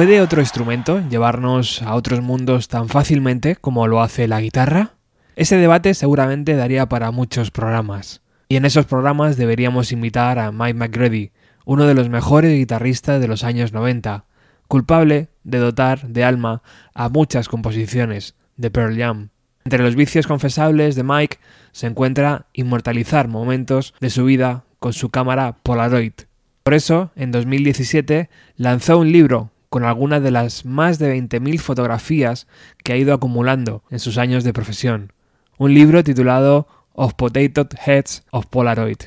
[0.00, 4.94] ¿Puede otro instrumento llevarnos a otros mundos tan fácilmente como lo hace la guitarra?
[5.36, 8.22] Ese debate seguramente daría para muchos programas.
[8.48, 11.32] Y en esos programas deberíamos invitar a Mike McGrady,
[11.66, 14.24] uno de los mejores guitarristas de los años 90,
[14.68, 16.62] culpable de dotar de alma
[16.94, 19.28] a muchas composiciones de Pearl Jam.
[19.66, 21.36] Entre los vicios confesables de Mike
[21.72, 26.14] se encuentra inmortalizar momentos de su vida con su cámara Polaroid.
[26.62, 32.46] Por eso, en 2017 lanzó un libro con algunas de las más de 20.000 fotografías
[32.84, 35.12] que ha ido acumulando en sus años de profesión.
[35.56, 38.98] Un libro titulado Of Potato Heads of Polaroid,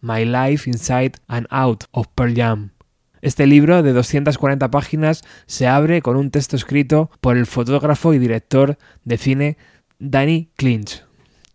[0.00, 2.70] My Life Inside and Out of Pearl Jam.
[3.22, 8.18] Este libro de 240 páginas se abre con un texto escrito por el fotógrafo y
[8.18, 9.56] director de cine
[10.00, 11.04] Danny Clinch.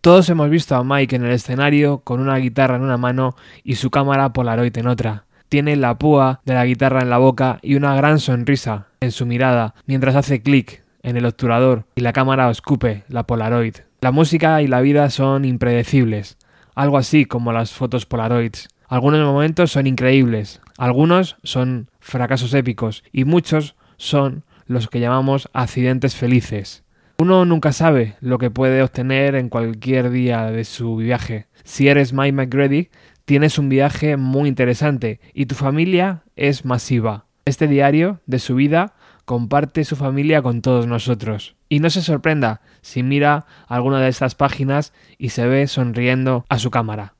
[0.00, 3.76] Todos hemos visto a Mike en el escenario con una guitarra en una mano y
[3.76, 5.24] su cámara Polaroid en otra.
[5.48, 9.26] Tiene la púa de la guitarra en la boca y una gran sonrisa en su
[9.26, 13.76] mirada mientras hace clic en el obturador y la cámara escupe la Polaroid.
[14.00, 16.36] La música y la vida son impredecibles,
[16.74, 18.68] algo así como las fotos Polaroids.
[18.88, 26.16] Algunos momentos son increíbles, algunos son fracasos épicos y muchos son los que llamamos accidentes
[26.16, 26.84] felices.
[27.16, 31.46] Uno nunca sabe lo que puede obtener en cualquier día de su viaje.
[31.62, 32.90] Si eres Mike McGrady,
[33.24, 37.26] tienes un viaje muy interesante y tu familia es masiva.
[37.44, 38.94] Este diario de su vida
[39.24, 41.56] comparte su familia con todos nosotros.
[41.68, 46.58] Y no se sorprenda si mira alguna de estas páginas y se ve sonriendo a
[46.58, 47.14] su cámara.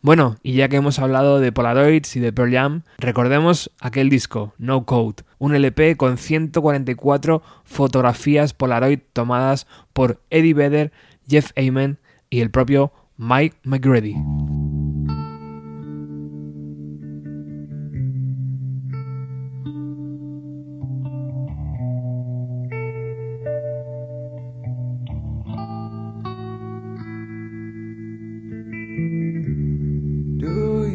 [0.00, 4.52] Bueno, y ya que hemos hablado de Polaroids y de Pearl Jam, recordemos aquel disco,
[4.58, 10.92] No Code, un LP con 144 fotografías Polaroid tomadas por Eddie Vedder,
[11.28, 11.98] Jeff Amen
[12.30, 14.16] y el propio Mike McGrady.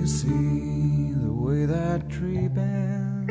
[0.07, 3.27] see the way that tree bends?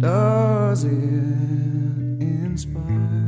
[0.00, 0.92] Does it
[2.22, 3.21] inspire?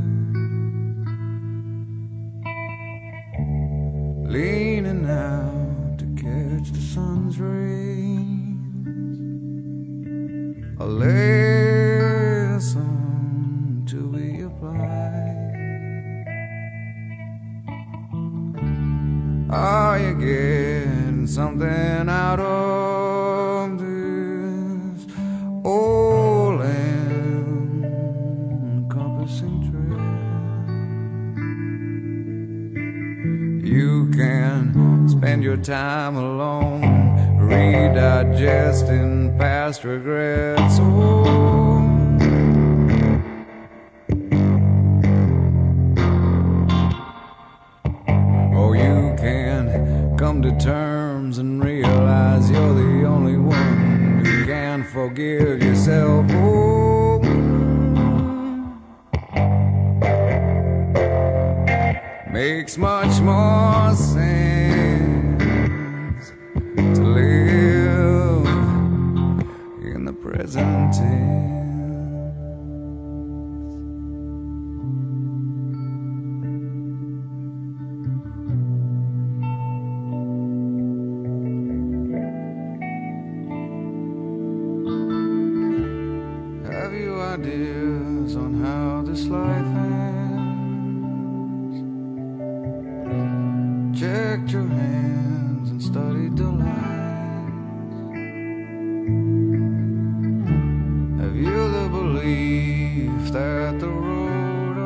[102.15, 104.77] belief that the road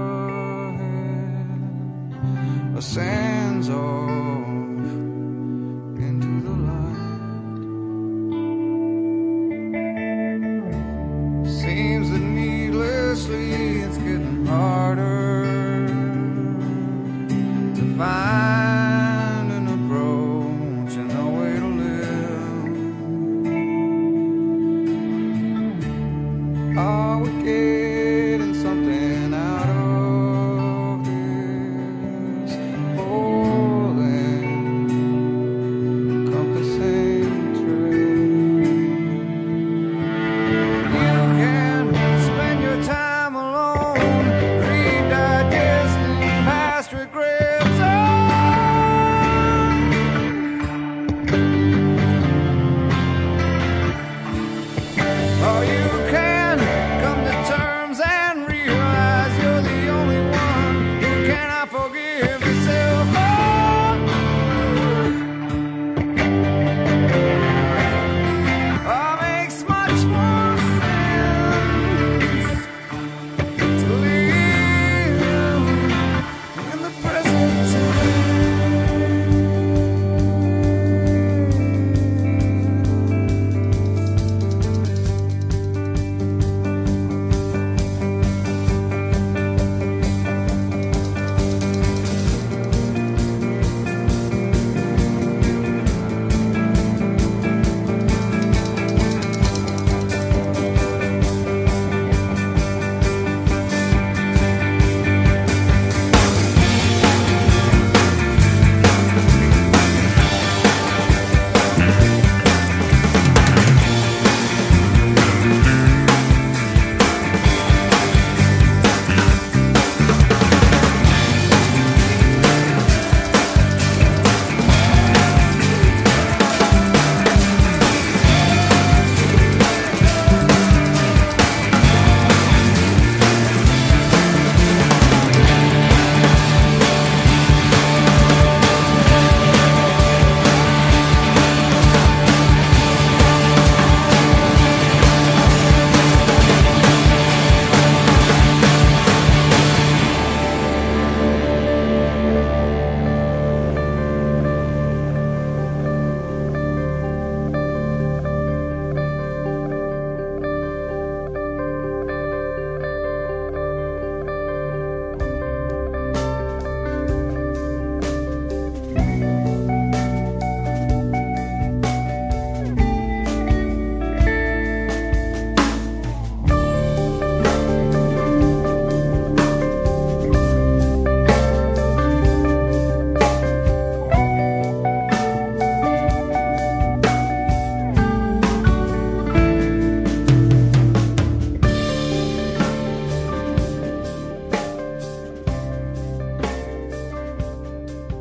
[0.73, 1.49] ahead
[2.79, 4.28] ascends all.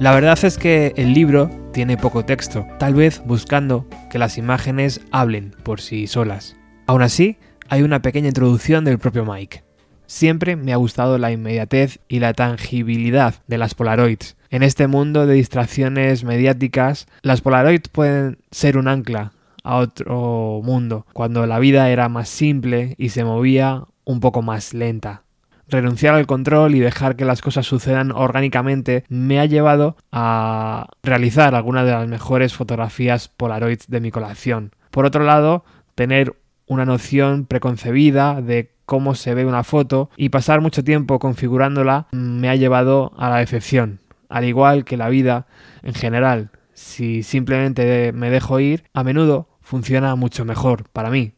[0.07, 5.01] La verdad es que el libro tiene poco texto, tal vez buscando que las imágenes
[5.11, 6.55] hablen por sí solas.
[6.85, 9.65] Aún así, hay una pequeña introducción del propio Mike.
[10.05, 14.37] Siempre me ha gustado la inmediatez y la tangibilidad de las Polaroids.
[14.49, 19.33] En este mundo de distracciones mediáticas, las Polaroids pueden ser un ancla
[19.65, 24.73] a otro mundo, cuando la vida era más simple y se movía un poco más
[24.73, 25.23] lenta.
[25.69, 31.55] Renunciar al control y dejar que las cosas sucedan orgánicamente me ha llevado a realizar
[31.55, 34.71] algunas de las mejores fotografías Polaroids de mi colección.
[34.91, 36.35] Por otro lado, tener
[36.67, 42.49] una noción preconcebida de cómo se ve una foto y pasar mucho tiempo configurándola me
[42.49, 43.99] ha llevado a la decepción.
[44.29, 45.47] Al igual que la vida
[45.83, 51.33] en general, si simplemente me dejo ir, a menudo funciona mucho mejor para mí.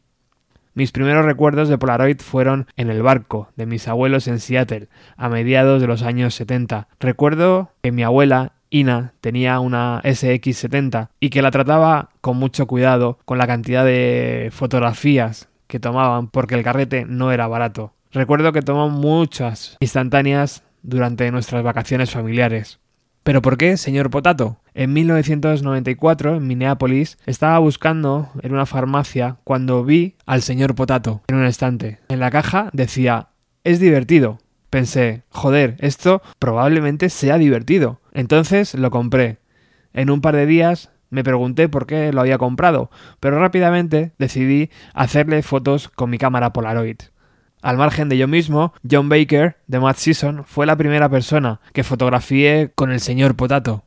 [0.74, 5.28] Mis primeros recuerdos de Polaroid fueron en el barco de mis abuelos en Seattle, a
[5.28, 6.88] mediados de los años 70.
[7.00, 13.18] Recuerdo que mi abuela Ina tenía una SX70 y que la trataba con mucho cuidado
[13.24, 17.92] con la cantidad de fotografías que tomaban porque el carrete no era barato.
[18.12, 22.78] Recuerdo que tomó muchas instantáneas durante nuestras vacaciones familiares.
[23.22, 24.59] ¿Pero por qué, señor Potato?
[24.74, 31.36] En 1994, en Minneapolis, estaba buscando en una farmacia cuando vi al señor Potato en
[31.36, 31.98] un estante.
[32.08, 33.28] En la caja decía,
[33.64, 34.38] es divertido.
[34.70, 38.00] Pensé, joder, esto probablemente sea divertido.
[38.12, 39.38] Entonces lo compré.
[39.92, 44.70] En un par de días me pregunté por qué lo había comprado, pero rápidamente decidí
[44.94, 46.98] hacerle fotos con mi cámara Polaroid.
[47.62, 51.84] Al margen de yo mismo, John Baker, de Mad Season, fue la primera persona que
[51.84, 53.84] fotografié con el señor Potato.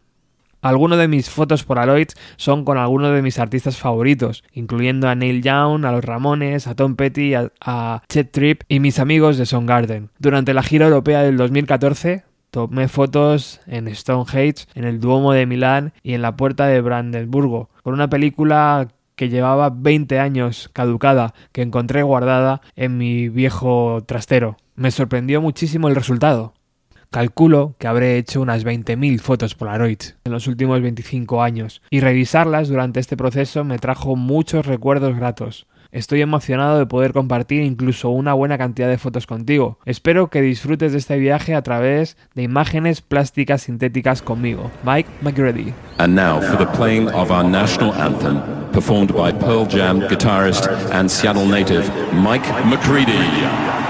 [0.63, 5.43] Algunos de mis fotos Polaroid son con algunos de mis artistas favoritos, incluyendo a Neil
[5.43, 9.45] Young, a los Ramones, a Tom Petty, a, a Chet Tripp y mis amigos de
[9.45, 10.09] Soundgarden.
[10.17, 15.91] Durante la gira europea del 2014, Tomé fotos en Stonehenge, en el Duomo de Milán
[16.03, 21.63] y en la Puerta de Brandenburgo, con una película que llevaba 20 años caducada, que
[21.63, 24.57] encontré guardada en mi viejo trastero.
[24.75, 26.53] Me sorprendió muchísimo el resultado.
[27.13, 32.69] Calculo que habré hecho unas 20.000 fotos Polaroid en los últimos 25 años, y revisarlas
[32.69, 35.67] durante este proceso me trajo muchos recuerdos gratos.
[35.91, 39.77] Estoy emocionado de poder compartir incluso una buena cantidad de fotos contigo.
[39.85, 44.71] Espero que disfrutes de este viaje a través de imágenes plásticas sintéticas conmigo.
[44.83, 45.71] Mike McGrady.
[45.99, 48.41] And now for the playing of our national anthem,
[48.71, 53.82] performed by Pearl Jam guitarist and Seattle native Mike McCready.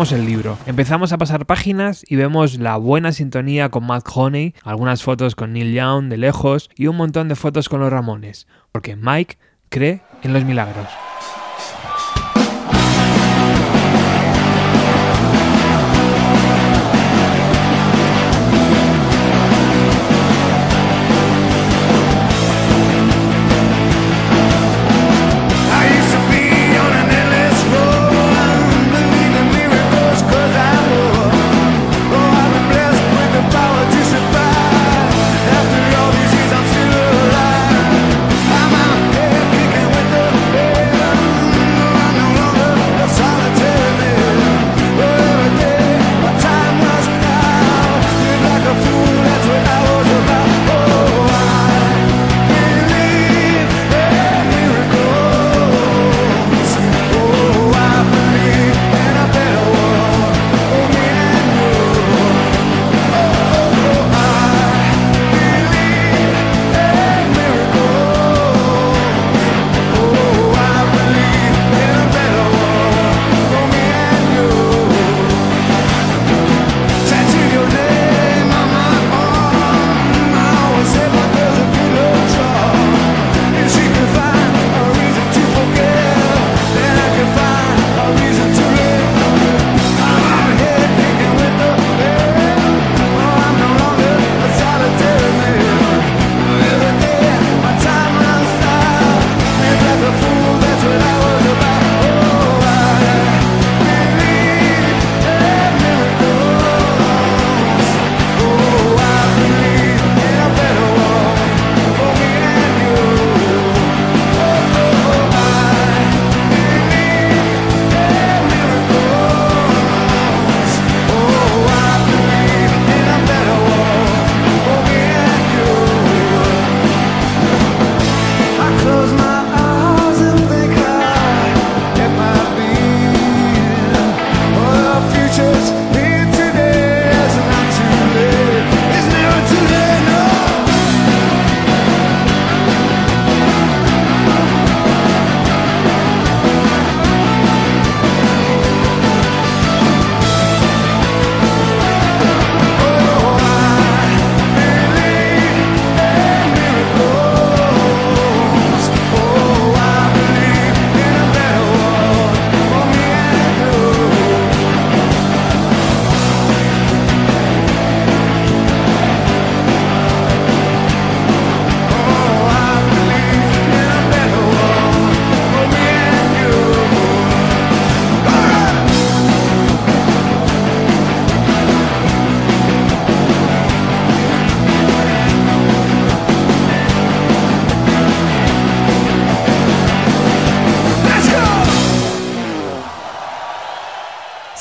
[0.00, 0.56] El libro.
[0.64, 5.52] Empezamos a pasar páginas y vemos la buena sintonía con Matt Honey, algunas fotos con
[5.52, 9.36] Neil Young de lejos y un montón de fotos con los Ramones, porque Mike
[9.68, 10.88] cree en los milagros.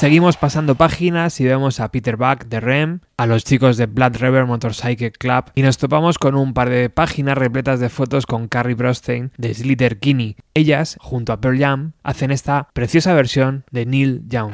[0.10, 4.16] Seguimos pasando páginas y vemos a Peter Buck de Rem, a los chicos de Blood
[4.18, 8.48] River Motorcycle Club y nos topamos con un par de páginas repletas de fotos con
[8.48, 10.36] Carrie Brostein de Slither Kinney.
[10.56, 14.54] Ellas, junto a Pearl Jam, hacen esta preciosa versión de Neil Young.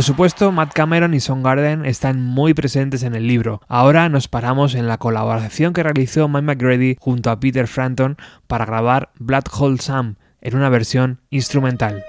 [0.00, 3.60] Por supuesto, Matt Cameron y Soundgarden están muy presentes en el libro.
[3.68, 8.64] Ahora nos paramos en la colaboración que realizó Mike McGrady junto a Peter Frampton para
[8.64, 12.02] grabar Black Hole Sam en una versión instrumental.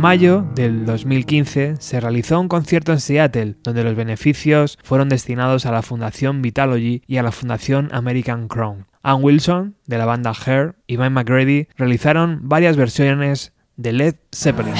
[0.00, 5.72] Mayo del 2015 se realizó un concierto en Seattle, donde los beneficios fueron destinados a
[5.72, 8.86] la Fundación Vitalogy y a la Fundación American Crown.
[9.02, 14.74] Ann Wilson, de la banda Hair, y Mike McGrady realizaron varias versiones de Led Zeppelin.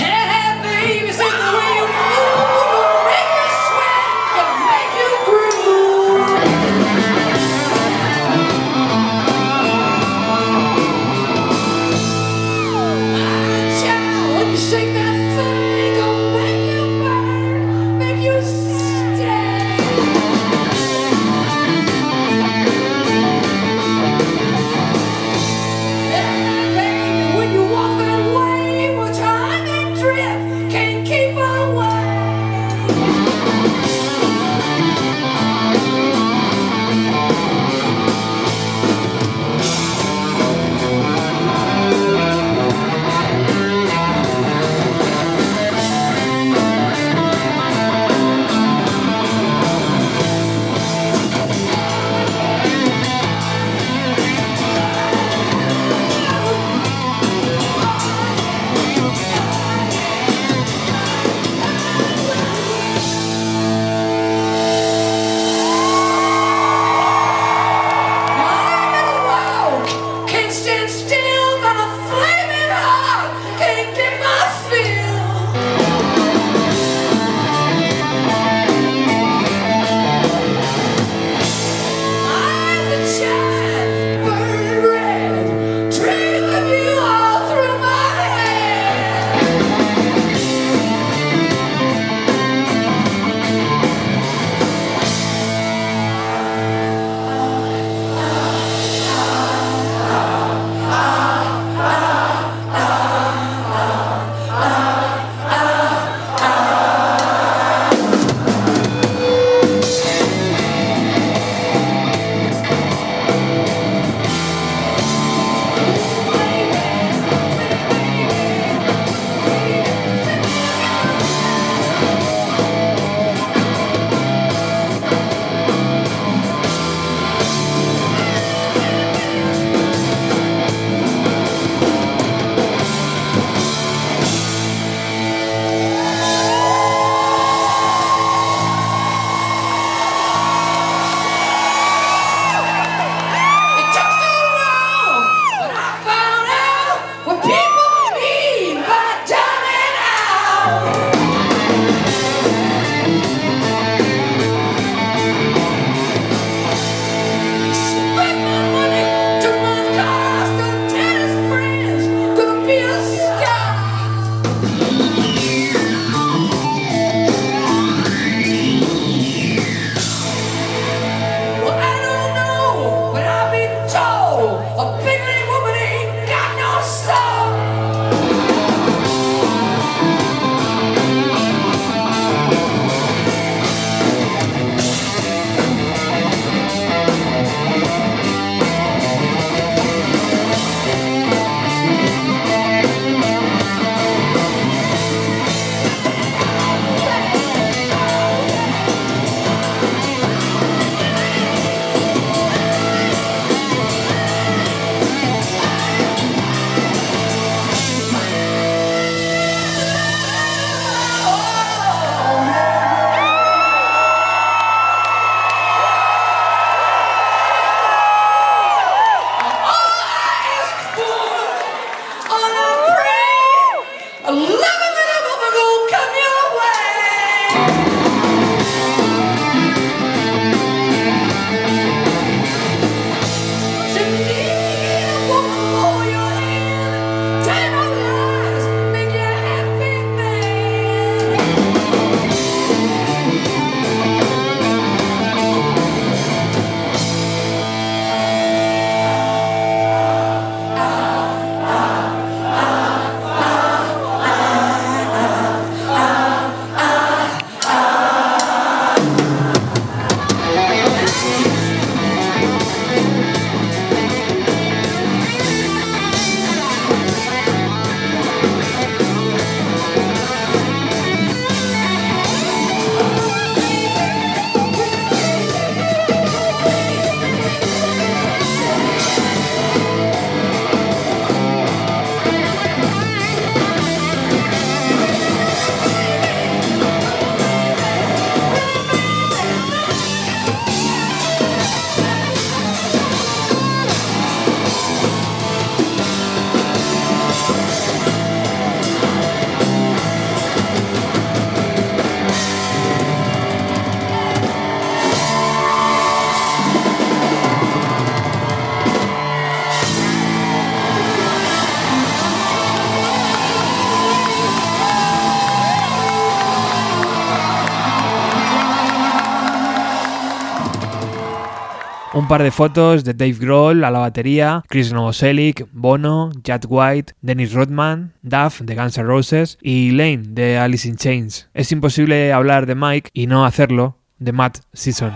[322.30, 327.52] par de fotos de Dave Grohl a la batería, Chris Novoselic, Bono, Chad White, Dennis
[327.52, 331.48] Rodman, Duff de Guns N' Roses y Lane de Alice in Chains.
[331.54, 335.12] Es imposible hablar de Mike y no hacerlo de Matt Season.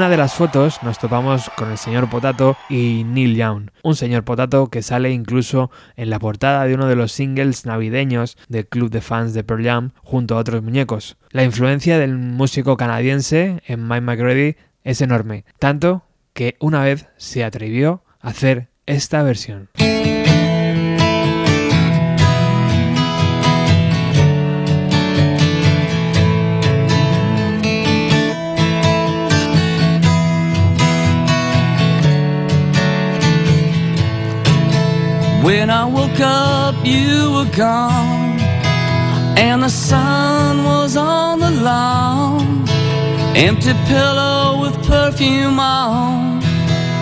[0.00, 4.24] Una de las fotos nos topamos con el señor Potato y Neil Young, un señor
[4.24, 8.88] Potato que sale incluso en la portada de uno de los singles navideños del club
[8.88, 11.18] de fans de Pearl Jam junto a otros muñecos.
[11.32, 17.44] La influencia del músico canadiense en Mike McGrady es enorme, tanto que una vez se
[17.44, 19.68] atrevió a hacer esta versión.
[35.42, 38.38] When I woke up, you were gone,
[39.38, 42.68] and the sun was on the lawn.
[43.34, 46.42] Empty pillow with perfume on,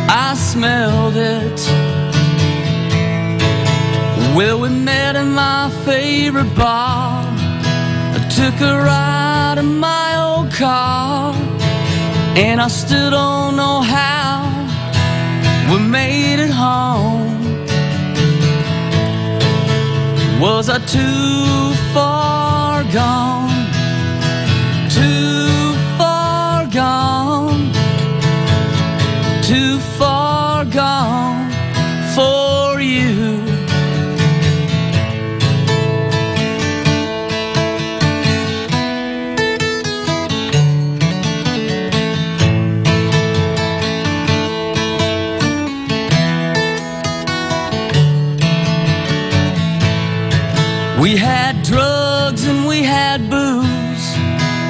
[0.09, 1.61] I smelled it.
[4.37, 7.25] Well, we met in my favorite bar.
[8.17, 11.35] I took a ride in my old car,
[12.37, 14.47] and I still don't know how
[15.73, 17.38] we made it home.
[20.41, 23.51] Was I too far gone?
[24.89, 25.38] Too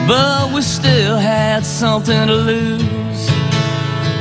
[0.08, 3.28] but we still had something to lose.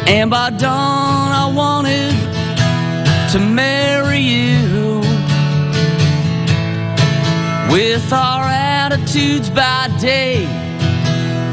[0.06, 2.12] And by dawn, I wanted
[3.32, 5.00] to marry you.
[7.72, 10.46] With our attitudes by day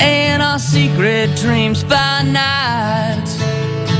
[0.00, 3.26] and our secret dreams by night,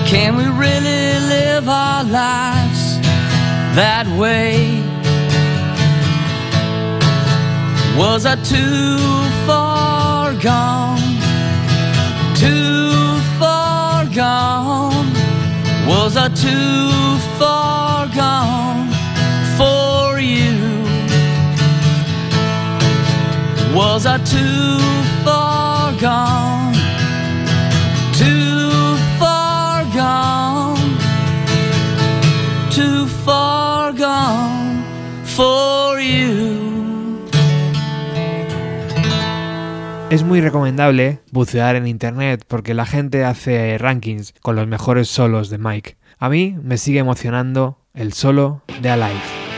[0.06, 3.00] can we really live our lives
[3.76, 4.82] that way?
[7.96, 9.33] Was I too
[10.44, 10.98] gone?
[12.36, 15.10] Too far gone?
[15.88, 18.90] Was I too far gone
[19.56, 20.58] for you?
[23.74, 24.78] Was I too
[25.24, 26.74] far gone?
[28.12, 30.90] Too far gone?
[32.70, 34.84] Too far gone
[35.24, 35.73] for
[40.14, 45.50] Es muy recomendable bucear en internet porque la gente hace rankings con los mejores solos
[45.50, 45.96] de Mike.
[46.20, 49.53] A mí me sigue emocionando el solo de Alive.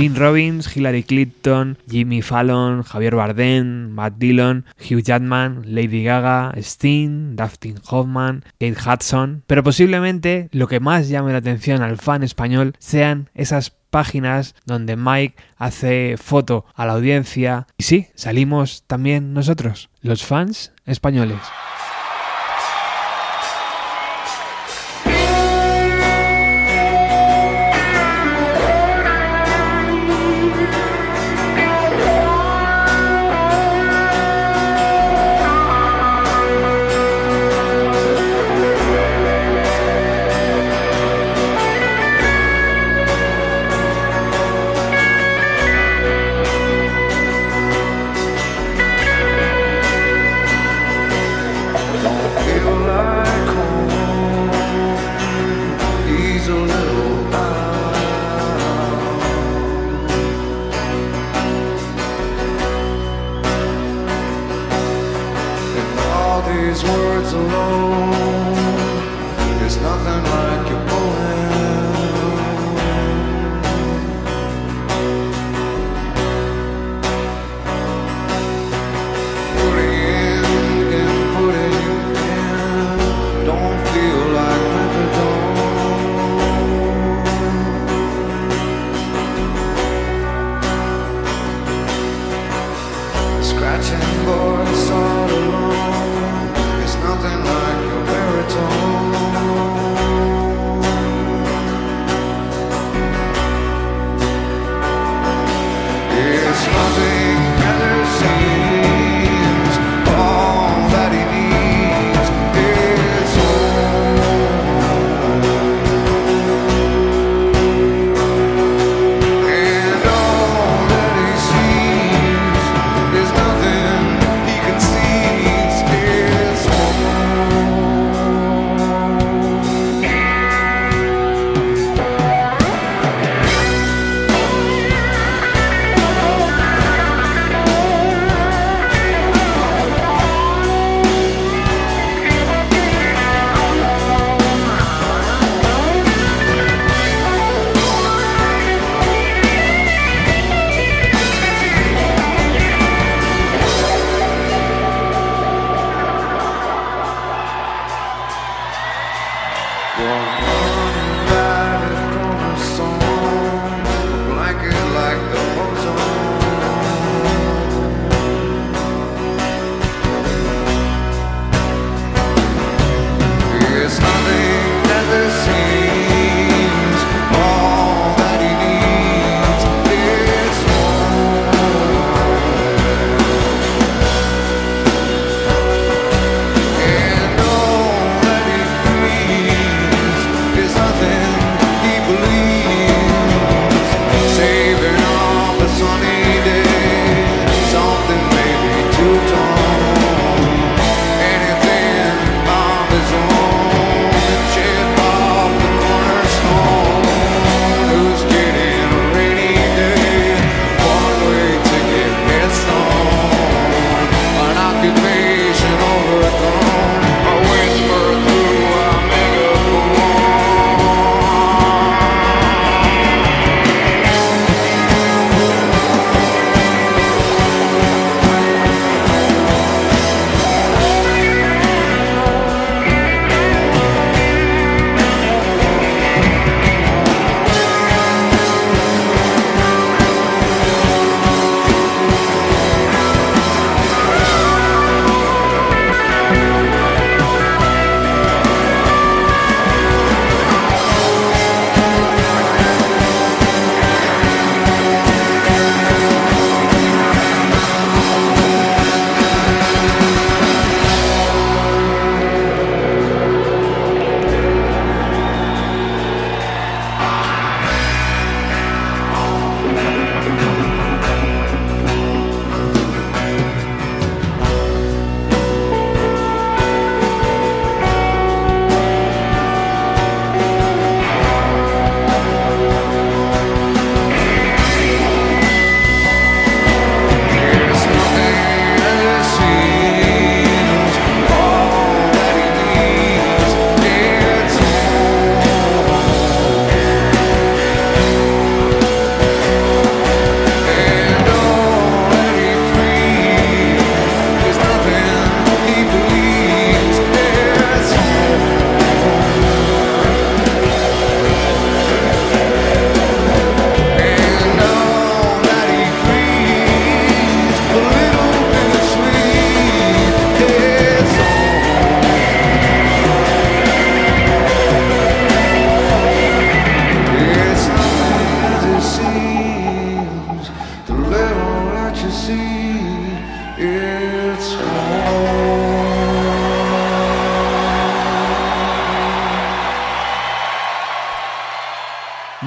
[0.00, 7.36] Tim Robbins, Hillary Clinton, Jimmy Fallon, Javier Bardem, Matt Dillon, Hugh Jackman, Lady Gaga, Sting,
[7.36, 9.42] Dustin Hoffman, Kate Hudson.
[9.46, 14.96] Pero posiblemente lo que más llame la atención al fan español sean esas páginas donde
[14.96, 17.66] Mike hace foto a la audiencia.
[17.76, 21.40] Y sí, salimos también nosotros, los fans españoles.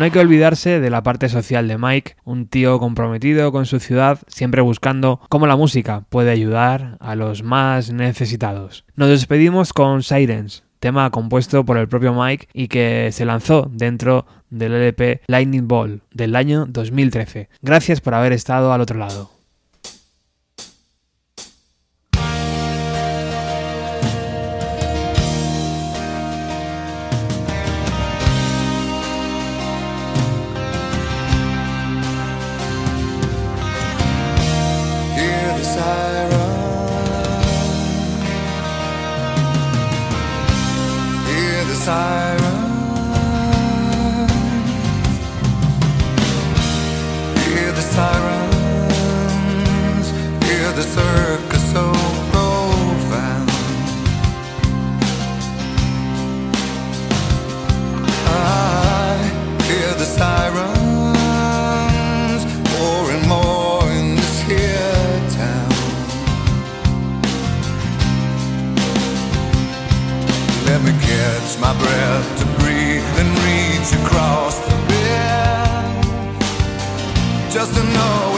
[0.03, 3.79] No hay que olvidarse de la parte social de Mike, un tío comprometido con su
[3.79, 8.83] ciudad, siempre buscando cómo la música puede ayudar a los más necesitados.
[8.97, 14.25] Nos despedimos con Sirens, tema compuesto por el propio Mike y que se lanzó dentro
[14.49, 17.47] del LP Lightning Ball del año 2013.
[17.61, 19.42] Gracias por haber estado al otro lado.
[71.63, 76.03] My breath to breathe and reach across the bed.
[77.49, 78.32] Just to know